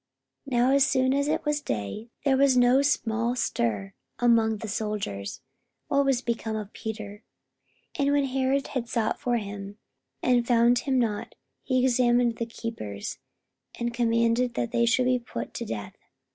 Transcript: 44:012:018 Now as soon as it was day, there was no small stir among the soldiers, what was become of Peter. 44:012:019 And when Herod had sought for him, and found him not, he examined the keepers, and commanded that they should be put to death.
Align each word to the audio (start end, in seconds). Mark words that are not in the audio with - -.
44:012:018 0.51 0.57
Now 0.59 0.71
as 0.73 0.87
soon 0.87 1.13
as 1.13 1.27
it 1.27 1.45
was 1.45 1.61
day, 1.61 2.09
there 2.25 2.35
was 2.35 2.57
no 2.57 2.81
small 2.81 3.35
stir 3.35 3.93
among 4.17 4.57
the 4.57 4.67
soldiers, 4.67 5.41
what 5.89 6.05
was 6.05 6.23
become 6.23 6.55
of 6.55 6.73
Peter. 6.73 7.21
44:012:019 7.99 7.99
And 8.05 8.11
when 8.11 8.25
Herod 8.25 8.67
had 8.69 8.89
sought 8.89 9.19
for 9.19 9.37
him, 9.37 9.77
and 10.23 10.47
found 10.47 10.79
him 10.79 10.97
not, 10.97 11.35
he 11.61 11.83
examined 11.83 12.37
the 12.37 12.47
keepers, 12.47 13.19
and 13.77 13.93
commanded 13.93 14.55
that 14.55 14.71
they 14.71 14.87
should 14.87 15.05
be 15.05 15.19
put 15.19 15.53
to 15.53 15.65
death. 15.65 15.93